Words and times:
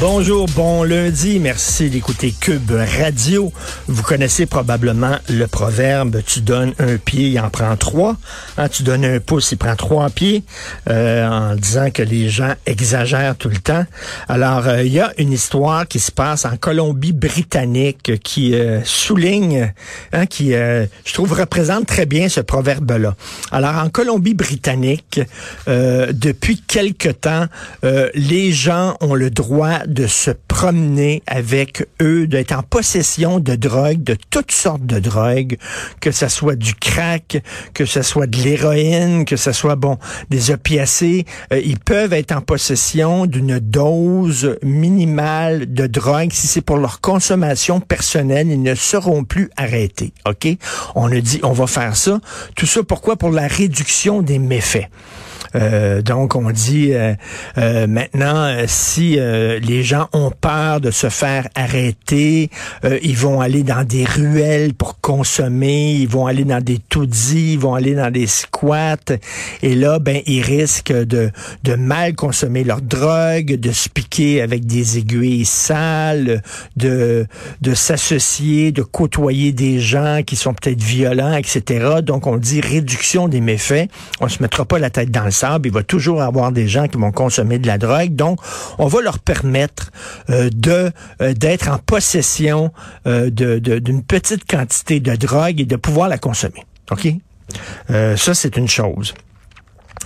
Bonjour, 0.00 0.46
bon 0.54 0.84
lundi. 0.84 1.40
Merci 1.40 1.90
d'écouter 1.90 2.32
Cube 2.38 2.70
Radio. 2.70 3.52
Vous 3.88 4.04
connaissez 4.04 4.46
probablement 4.46 5.16
le 5.28 5.46
proverbe 5.48 6.22
tu 6.24 6.40
donnes 6.40 6.72
un 6.78 6.98
pied, 6.98 7.30
il 7.30 7.40
en 7.40 7.50
prend 7.50 7.76
trois. 7.76 8.16
Hein, 8.58 8.68
tu 8.68 8.84
donnes 8.84 9.04
un 9.04 9.18
pouce, 9.18 9.50
il 9.50 9.58
prend 9.58 9.74
trois 9.74 10.08
pieds, 10.08 10.44
euh, 10.88 11.26
en 11.26 11.56
disant 11.56 11.90
que 11.90 12.02
les 12.02 12.28
gens 12.28 12.52
exagèrent 12.66 13.34
tout 13.34 13.48
le 13.48 13.56
temps. 13.56 13.84
Alors, 14.28 14.68
euh, 14.68 14.84
il 14.84 14.92
y 14.92 15.00
a 15.00 15.12
une 15.18 15.32
histoire 15.32 15.88
qui 15.88 15.98
se 15.98 16.12
passe 16.12 16.44
en 16.44 16.56
Colombie-Britannique 16.56 18.20
qui 18.22 18.54
euh, 18.54 18.80
souligne, 18.84 19.72
hein, 20.12 20.26
qui, 20.26 20.50
je 20.52 21.12
trouve, 21.12 21.32
représente 21.32 21.86
très 21.86 22.06
bien 22.06 22.28
ce 22.28 22.40
proverbe-là. 22.40 23.16
Alors, 23.50 23.76
en 23.76 23.88
Colombie-Britannique, 23.88 25.20
depuis 25.66 26.62
quelque 26.62 27.08
temps, 27.08 27.46
les 28.14 28.52
gens 28.52 28.96
ont 29.00 29.14
le 29.14 29.30
droit 29.30 29.80
de 29.88 30.06
se 30.06 30.34
promener 30.58 31.22
avec 31.28 31.86
eux, 32.02 32.26
d'être 32.26 32.50
en 32.50 32.64
possession 32.64 33.38
de 33.38 33.54
drogues, 33.54 34.02
de 34.02 34.16
toutes 34.28 34.50
sortes 34.50 34.84
de 34.84 34.98
drogues, 34.98 35.56
que 36.00 36.10
ce 36.10 36.26
soit 36.26 36.56
du 36.56 36.74
crack, 36.74 37.40
que 37.74 37.84
ce 37.84 38.02
soit 38.02 38.26
de 38.26 38.38
l'héroïne, 38.38 39.24
que 39.24 39.36
ce 39.36 39.52
soit, 39.52 39.76
bon, 39.76 39.98
des 40.30 40.50
opiacés. 40.50 41.26
Euh, 41.52 41.60
ils 41.64 41.78
peuvent 41.78 42.12
être 42.12 42.32
en 42.32 42.40
possession 42.40 43.26
d'une 43.26 43.60
dose 43.60 44.58
minimale 44.64 45.72
de 45.72 45.86
drogue. 45.86 46.32
Si 46.32 46.48
c'est 46.48 46.60
pour 46.60 46.78
leur 46.78 47.00
consommation 47.00 47.78
personnelle, 47.78 48.48
ils 48.50 48.60
ne 48.60 48.74
seront 48.74 49.22
plus 49.22 49.50
arrêtés. 49.56 50.12
OK? 50.26 50.48
On 50.96 51.12
a 51.12 51.20
dit, 51.20 51.38
on 51.44 51.52
va 51.52 51.68
faire 51.68 51.94
ça. 51.94 52.18
Tout 52.56 52.66
ça, 52.66 52.82
pourquoi? 52.82 53.14
Pour 53.14 53.30
la 53.30 53.46
réduction 53.46 54.22
des 54.22 54.40
méfaits. 54.40 54.88
Euh, 55.54 56.02
donc, 56.02 56.34
on 56.34 56.50
dit 56.50 56.92
euh, 56.92 57.14
euh, 57.56 57.86
maintenant, 57.86 58.54
si 58.66 59.18
les 59.18 59.82
gens 59.82 60.08
ont 60.12 60.30
peur 60.30 60.47
de 60.80 60.90
se 60.90 61.08
faire 61.08 61.48
arrêter, 61.54 62.50
ils 63.02 63.16
vont 63.16 63.40
aller 63.40 63.62
dans 63.62 63.84
des 63.84 64.04
ruelles 64.04 64.74
pour 64.74 65.00
consommer, 65.00 65.94
ils 65.94 66.08
vont 66.08 66.26
aller 66.26 66.44
dans 66.44 66.62
des 66.62 66.78
taudis, 66.78 67.54
ils 67.54 67.58
vont 67.58 67.74
aller 67.74 67.94
dans 67.94 68.10
des 68.10 68.26
squats, 68.26 68.96
et 69.62 69.74
là, 69.74 69.98
ben, 69.98 70.22
ils 70.26 70.42
risquent 70.42 70.92
de, 70.92 71.30
de 71.64 71.74
mal 71.74 72.14
consommer 72.14 72.64
leur 72.64 72.80
drogue, 72.80 73.56
de 73.56 73.72
se 73.72 73.88
piquer 73.88 74.42
avec 74.42 74.66
des 74.66 74.98
aiguilles 74.98 75.44
sales, 75.44 76.42
de, 76.76 77.26
de 77.60 77.74
s'associer, 77.74 78.72
de 78.72 78.82
côtoyer 78.82 79.52
des 79.52 79.80
gens 79.80 80.22
qui 80.24 80.36
sont 80.36 80.54
peut-être 80.54 80.82
violents, 80.82 81.36
etc. 81.36 82.00
Donc, 82.02 82.26
on 82.26 82.36
dit 82.36 82.60
réduction 82.60 83.28
des 83.28 83.40
méfaits. 83.40 83.90
On 84.20 84.28
se 84.28 84.42
mettra 84.42 84.64
pas 84.64 84.78
la 84.78 84.90
tête 84.90 85.10
dans 85.10 85.24
le 85.24 85.32
il 85.64 85.72
va 85.72 85.82
toujours 85.82 86.22
avoir 86.22 86.52
des 86.52 86.68
gens 86.68 86.88
qui 86.88 86.98
vont 86.98 87.12
consommer 87.12 87.58
de 87.58 87.66
la 87.66 87.78
drogue. 87.78 88.14
Donc, 88.14 88.40
on 88.78 88.86
va 88.86 89.00
leur 89.00 89.18
permettre 89.18 89.90
euh, 90.30 90.37
de 90.52 90.90
euh, 91.20 91.34
d'être 91.34 91.68
en 91.68 91.78
possession 91.78 92.72
euh, 93.06 93.30
d'une 93.30 94.02
petite 94.02 94.48
quantité 94.48 95.00
de 95.00 95.14
drogue 95.16 95.60
et 95.60 95.64
de 95.64 95.76
pouvoir 95.76 96.08
la 96.08 96.18
consommer. 96.18 96.64
OK? 96.90 97.08
ça, 97.88 98.34
c'est 98.34 98.56
une 98.56 98.68
chose. 98.68 99.14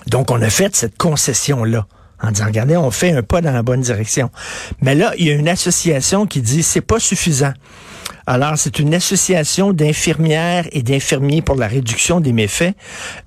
Donc, 0.06 0.31
on 0.31 0.41
a 0.42 0.50
fait 0.50 0.75
cette 0.76 0.97
concession-là 0.97 1.87
en 2.22 2.31
disant, 2.31 2.47
regardez, 2.47 2.76
on 2.76 2.91
fait 2.91 3.12
un 3.12 3.22
pas 3.22 3.41
dans 3.41 3.53
la 3.53 3.62
bonne 3.62 3.81
direction. 3.81 4.31
Mais 4.81 4.94
là, 4.94 5.12
il 5.19 5.26
y 5.26 5.31
a 5.31 5.34
une 5.34 5.48
association 5.48 6.26
qui 6.26 6.41
dit, 6.41 6.62
c'est 6.62 6.81
pas 6.81 7.00
suffisant. 7.00 7.53
Alors, 8.32 8.56
c'est 8.56 8.78
une 8.78 8.94
association 8.94 9.75
d'infirmières 9.75 10.66
et 10.72 10.82
d'infirmiers 10.82 11.43
pour 11.43 11.54
la 11.54 11.69
réduction 11.69 12.19
des 12.19 12.32
méfaits. 12.32 12.75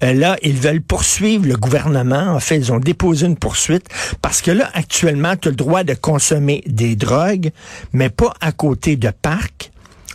Euh, 0.03 0.13
là, 0.13 0.35
ils 0.41 0.57
veulent 0.57 0.81
poursuivre 0.81 1.45
le 1.45 1.55
gouvernement. 1.55 2.33
En 2.33 2.39
fait, 2.39 2.57
ils 2.57 2.73
ont 2.73 2.79
déposé 2.79 3.27
une 3.27 3.37
poursuite 3.37 3.85
parce 4.23 4.41
que 4.41 4.49
là, 4.49 4.67
actuellement, 4.73 5.35
tu 5.35 5.49
as 5.49 5.51
le 5.51 5.57
droit 5.57 5.83
de 5.83 5.93
consommer 5.93 6.63
des 6.65 6.95
drogues, 6.95 7.51
mais 7.93 8.09
pas 8.09 8.33
à 8.41 8.51
côté 8.51 8.95
de 8.95 9.11
parcs, 9.11 9.71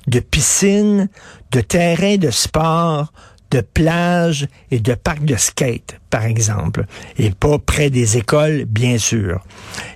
de 0.08 0.18
piscines, 0.18 1.08
de 1.52 1.60
terrains 1.60 2.16
de 2.16 2.32
sport, 2.32 3.12
de 3.50 3.60
plages 3.60 4.48
et 4.70 4.78
de 4.78 4.94
parcs 4.94 5.24
de 5.24 5.36
skate, 5.36 5.98
par 6.08 6.24
exemple, 6.24 6.86
et 7.18 7.30
pas 7.30 7.58
près 7.58 7.90
des 7.90 8.16
écoles, 8.16 8.64
bien 8.64 8.98
sûr. 8.98 9.40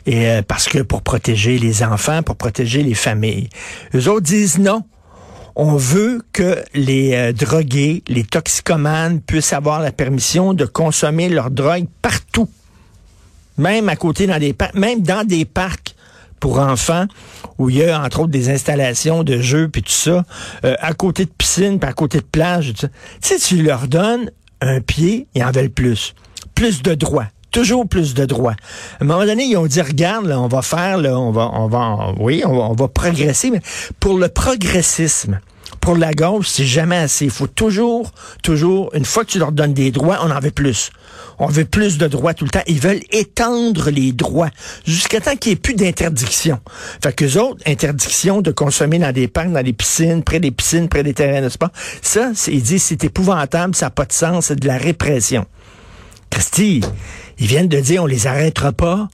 Et 0.07 0.29
euh, 0.29 0.43
parce 0.43 0.69
que 0.69 0.81
pour 0.81 1.03
protéger 1.03 1.59
les 1.59 1.83
enfants, 1.83 2.23
pour 2.23 2.37
protéger 2.37 2.83
les 2.83 2.95
familles. 2.95 3.49
Les 3.93 4.09
autres 4.09 4.27
disent 4.27 4.59
non. 4.59 4.83
On 5.57 5.77
veut 5.77 6.21
que 6.33 6.63
les 6.75 7.15
euh, 7.15 7.33
drogués, 7.33 8.03
les 8.09 8.25
toxicomanes 8.25 9.21
puissent 9.21 9.53
avoir 9.53 9.81
la 9.81 9.93
permission 9.93 10.53
de 10.53 10.65
consommer 10.65 11.29
leur 11.29 11.51
drogue 11.51 11.87
partout. 12.03 12.49
Même 13.57 13.89
à 13.89 13.95
côté 13.95 14.27
dans 14.27 14.39
des 14.39 14.53
parcs, 14.53 14.75
même 14.75 15.03
dans 15.03 15.25
des 15.25 15.45
parcs 15.45 15.94
pour 16.45 16.59
enfants 16.59 17.07
où 17.57 17.71
il 17.71 17.77
y 17.77 17.85
a 17.85 18.03
entre 18.03 18.21
autres 18.21 18.31
des 18.31 18.51
installations 18.51 19.23
de 19.23 19.41
jeux 19.41 19.71
puis 19.71 19.81
tout 19.81 19.91
ça, 19.91 20.25
euh, 20.67 20.75
à 20.79 20.93
côté 20.93 21.25
de 21.25 21.31
piscine 21.31 21.81
puis 21.81 21.89
à 21.89 21.95
côté 21.95 22.19
de 22.19 22.27
plage. 22.31 22.75
Tu 22.75 22.87
sais, 23.23 23.39
tu 23.39 23.63
leur 23.63 23.89
donnes 23.89 24.31
un 24.61 24.83
pied, 24.83 25.27
ils 25.35 25.43
en 25.43 25.53
veulent 25.53 25.71
plus. 25.71 26.15
Plus 26.55 26.83
de 26.83 26.95
droits 26.95 27.29
toujours 27.51 27.89
plus 27.89 28.15
de 28.15 28.27
droits. 28.27 28.57
À 28.99 29.05
un 29.05 29.07
moment 29.07 29.25
donné, 29.25 29.45
ils 29.45 29.57
ont 29.57 29.67
dit, 29.67 29.81
regarde, 29.81 30.27
là, 30.27 30.41
on 30.41 30.49
va 30.49 30.61
faire, 30.61 30.99
là, 30.99 31.17
on 31.17 31.31
va, 31.31 31.51
on 31.53 31.69
va, 31.69 32.13
oui, 32.19 32.43
on 32.45 32.53
va, 32.53 32.65
on 32.65 32.73
va 32.73 32.89
progresser, 32.89 33.53
mais 33.53 33.61
pour 34.01 34.19
le 34.19 34.29
progressisme, 34.29 35.39
pour 35.85 35.97
la 35.97 36.13
gauche, 36.13 36.49
c'est 36.49 36.65
jamais 36.65 36.97
assez. 36.97 37.27
Il 37.27 37.31
faut 37.31 37.47
toujours, 37.47 38.11
toujours, 38.43 38.91
une 38.95 39.05
fois 39.05 39.23
que 39.25 39.33
tu 39.33 39.39
leur 39.39 39.53
donnes 39.53 39.75
des 39.75 39.91
droits, 39.91 40.19
on 40.23 40.31
en 40.31 40.41
veut 40.41 40.51
plus. 40.51 40.91
On 41.39 41.47
veut 41.47 41.67
plus 41.67 41.99
de 41.99 42.07
droits 42.07 42.33
tout 42.33 42.45
le 42.45 42.51
temps. 42.51 42.63
Ils 42.67 42.81
veulent 42.81 43.03
étendre 43.11 43.91
les 43.91 44.13
droits 44.13 44.49
jusqu'à 44.87 45.21
temps 45.21 45.37
qu'il 45.37 45.51
n'y 45.51 45.53
ait 45.53 45.57
plus 45.57 45.75
d'interdiction. 45.75 46.59
Fait 47.03 47.15
que 47.15 47.37
autres, 47.37 47.61
interdiction 47.67 48.41
de 48.41 48.51
consommer 48.51 48.99
dans 48.99 49.13
des 49.13 49.29
parcs, 49.29 49.53
dans 49.53 49.63
des 49.63 49.75
piscines, 49.75 50.23
près 50.23 50.41
des 50.41 50.51
piscines, 50.51 50.89
près 50.89 51.03
des 51.03 51.13
terrains 51.13 51.43
de 51.43 51.51
sport. 51.51 51.71
Ça, 52.01 52.31
ils 52.49 52.63
disent, 52.63 52.85
c'est 52.85 53.05
épouvantable, 53.05 53.75
ça 53.75 53.87
n'a 53.87 53.91
pas 53.91 54.07
de 54.07 54.13
sens, 54.13 54.47
c'est 54.47 54.59
de 54.59 54.67
la 54.67 54.79
répression. 54.79 55.45
Christy, 56.31 56.81
ils 57.39 57.47
viennent 57.47 57.69
de 57.69 57.81
dire, 57.81 58.05
on 58.05 58.07
les 58.07 58.27
arrêtera 58.27 58.73
pas 58.73 59.11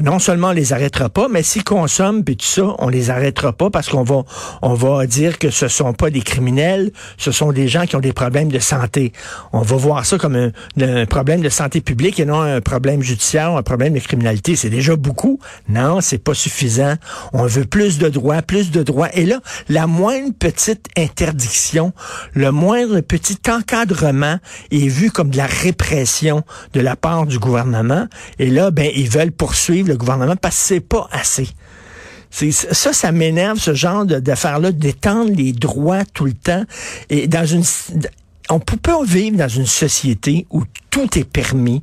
non 0.00 0.18
seulement 0.18 0.48
on 0.48 0.52
les 0.52 0.72
arrêtera 0.72 1.10
pas, 1.10 1.28
mais 1.28 1.42
s'ils 1.42 1.64
consomment 1.64 2.24
puis 2.24 2.36
tout 2.36 2.46
ça, 2.46 2.74
on 2.78 2.88
les 2.88 3.10
arrêtera 3.10 3.52
pas 3.52 3.68
parce 3.68 3.88
qu'on 3.88 4.02
va 4.02 4.22
on 4.62 4.74
va 4.74 5.06
dire 5.06 5.38
que 5.38 5.50
ce 5.50 5.68
sont 5.68 5.92
pas 5.92 6.10
des 6.10 6.22
criminels, 6.22 6.92
ce 7.18 7.30
sont 7.30 7.52
des 7.52 7.68
gens 7.68 7.84
qui 7.84 7.96
ont 7.96 8.00
des 8.00 8.12
problèmes 8.12 8.50
de 8.50 8.58
santé. 8.58 9.12
On 9.52 9.60
va 9.60 9.76
voir 9.76 10.06
ça 10.06 10.18
comme 10.18 10.50
un, 10.80 11.06
problème 11.06 11.42
de 11.42 11.48
santé 11.48 11.80
publique 11.80 12.18
et 12.20 12.24
non 12.24 12.40
un 12.40 12.60
problème 12.60 13.02
judiciaire, 13.02 13.50
un 13.50 13.62
problème 13.62 13.92
de 13.92 14.00
criminalité. 14.00 14.56
C'est 14.56 14.70
déjà 14.70 14.96
beaucoup. 14.96 15.38
Non, 15.68 16.00
c'est 16.00 16.18
pas 16.18 16.34
suffisant. 16.34 16.94
On 17.32 17.44
veut 17.44 17.64
plus 17.64 17.98
de 17.98 18.08
droits, 18.08 18.42
plus 18.42 18.70
de 18.70 18.82
droits. 18.82 19.08
Et 19.14 19.26
là, 19.26 19.40
la 19.68 19.86
moindre 19.86 20.32
petite 20.38 20.86
interdiction, 20.96 21.92
le 22.32 22.50
moindre 22.50 23.00
petit 23.00 23.38
encadrement 23.48 24.38
est 24.70 24.88
vu 24.88 25.10
comme 25.10 25.30
de 25.30 25.36
la 25.36 25.46
répression 25.46 26.42
de 26.72 26.80
la 26.80 26.96
part 26.96 27.26
du 27.26 27.38
gouvernement. 27.38 28.06
Et 28.38 28.48
là, 28.48 28.70
ben 28.70 28.90
ils 28.94 29.10
veulent 29.10 29.32
le 29.88 29.96
gouvernement 29.96 30.36
parce 30.36 30.56
que 30.56 30.62
c'est 30.62 30.80
pas 30.80 31.08
assez. 31.12 31.48
Ça, 32.30 32.92
ça 32.94 33.12
m'énerve, 33.12 33.58
ce 33.58 33.74
genre 33.74 34.06
d'affaires-là, 34.06 34.72
d'étendre 34.72 35.32
les 35.36 35.52
droits 35.52 36.04
tout 36.04 36.24
le 36.24 36.32
temps. 36.32 36.64
Et 37.10 37.26
dans 37.26 37.44
une, 37.44 37.62
on 38.48 38.58
peut 38.58 38.78
pas 38.78 39.04
vivre 39.04 39.36
dans 39.36 39.48
une 39.48 39.66
société 39.66 40.46
où 40.50 40.64
tout 40.90 41.18
est 41.18 41.24
permis, 41.24 41.82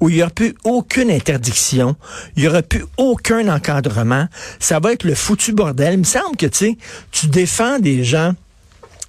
où 0.00 0.08
il 0.08 0.16
n'y 0.16 0.22
aura 0.22 0.30
plus 0.30 0.54
aucune 0.64 1.10
interdiction, 1.10 1.96
il 2.36 2.42
n'y 2.42 2.48
aura 2.48 2.62
plus 2.62 2.84
aucun 2.98 3.48
encadrement. 3.48 4.26
Ça 4.60 4.80
va 4.80 4.92
être 4.92 5.04
le 5.04 5.14
foutu 5.14 5.52
bordel. 5.52 5.94
Il 5.94 5.98
me 6.00 6.04
semble 6.04 6.36
que, 6.36 6.46
tu 6.46 6.58
sais, 6.58 6.78
tu 7.10 7.28
défends 7.28 7.78
des 7.78 8.04
gens 8.04 8.34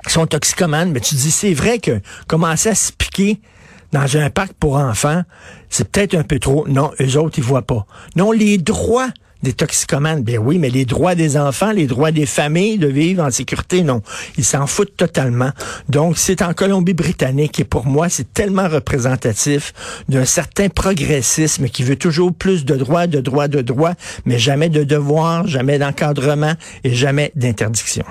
qui 0.06 0.13
sont 0.13 0.25
toxicomanes, 0.25 0.92
mais 0.92 1.01
tu 1.01 1.16
dis, 1.16 1.31
c'est 1.31 1.54
vrai 1.54 1.80
que 1.80 2.00
commencer 2.28 2.69
à 2.69 2.75
se 2.75 2.94
piquer 2.94 3.42
dans 3.92 4.18
un 4.18 4.30
parc 4.30 4.54
pour 4.54 4.75
enfants, 4.75 5.24
c'est 5.69 5.89
peut-être 5.89 6.16
un 6.16 6.24
peu 6.24 6.39
trop. 6.39 6.68
Non, 6.68 6.92
eux 7.01 7.18
autres, 7.18 7.39
ils 7.39 7.44
voient 7.44 7.62
pas. 7.62 7.86
Non, 8.16 8.31
les 8.31 8.57
droits 8.57 9.10
des 9.44 9.54
toxicomanes, 9.54 10.24
bien 10.24 10.39
oui, 10.39 10.57
mais 10.57 10.69
les 10.69 10.86
droits 10.86 11.16
des 11.16 11.38
enfants, 11.38 11.72
les 11.72 11.88
droits 11.88 12.12
des 12.12 12.25
familles 12.25 12.78
de 12.78 12.88
vivre 12.88 13.24
en 13.24 13.31
sécurité, 13.31 13.84
non. 13.84 14.01
Ils 14.38 14.44
s'en 14.44 14.66
foutent 14.68 14.98
totalement. 14.98 15.51
Donc, 15.89 16.18
c'est 16.18 16.42
en 16.42 16.54
Colombie-Britannique 16.54 17.60
et 17.60 17.63
pour 17.63 17.86
moi, 17.86 18.10
c'est 18.10 18.34
tellement 18.34 18.68
représentatif 18.68 19.74
d'un 20.10 20.25
certain 20.25 20.69
progressisme 20.69 21.69
qui 21.69 21.83
veut 21.83 21.98
toujours 21.98 22.33
plus 22.33 22.66
de 22.66 22.75
droits, 22.75 23.07
de 23.07 23.19
droits, 23.19 23.48
de 23.48 23.62
droits, 23.62 23.94
mais 24.25 24.40
jamais 24.40 24.69
de 24.69 24.83
devoirs, 24.83 25.48
jamais 25.48 25.78
d'encadrement 25.78 26.54
et 26.83 26.94
jamais 26.94 27.31
d'interdiction. 27.36 28.06